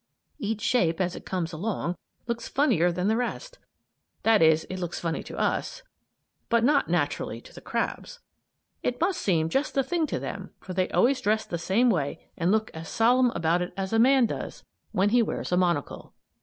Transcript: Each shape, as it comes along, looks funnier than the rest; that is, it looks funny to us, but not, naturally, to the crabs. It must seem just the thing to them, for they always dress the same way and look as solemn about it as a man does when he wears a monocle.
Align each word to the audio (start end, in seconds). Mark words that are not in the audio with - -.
Each 0.39 0.61
shape, 0.61 0.99
as 0.99 1.15
it 1.15 1.27
comes 1.27 1.53
along, 1.53 1.95
looks 2.25 2.47
funnier 2.47 2.91
than 2.91 3.07
the 3.07 3.15
rest; 3.15 3.59
that 4.23 4.41
is, 4.41 4.63
it 4.63 4.79
looks 4.79 4.99
funny 4.99 5.21
to 5.21 5.37
us, 5.37 5.83
but 6.49 6.63
not, 6.63 6.89
naturally, 6.89 7.39
to 7.41 7.53
the 7.53 7.61
crabs. 7.61 8.19
It 8.81 8.99
must 8.99 9.21
seem 9.21 9.47
just 9.47 9.75
the 9.75 9.83
thing 9.83 10.07
to 10.07 10.17
them, 10.17 10.49
for 10.59 10.73
they 10.73 10.89
always 10.89 11.21
dress 11.21 11.45
the 11.45 11.59
same 11.59 11.91
way 11.91 12.31
and 12.35 12.51
look 12.51 12.71
as 12.73 12.89
solemn 12.89 13.29
about 13.35 13.61
it 13.61 13.73
as 13.77 13.93
a 13.93 13.99
man 13.99 14.25
does 14.25 14.65
when 14.91 15.09
he 15.09 15.21
wears 15.21 15.51
a 15.51 15.57
monocle. 15.57 16.15